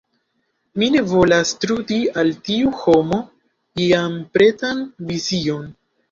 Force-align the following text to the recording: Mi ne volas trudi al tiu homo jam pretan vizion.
Mi 0.83 0.87
ne 0.93 1.01
volas 1.09 1.49
trudi 1.65 1.97
al 2.21 2.31
tiu 2.47 2.71
homo 2.79 3.19
jam 3.81 4.15
pretan 4.39 4.81
vizion. 5.11 5.69